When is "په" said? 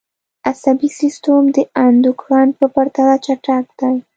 2.59-2.65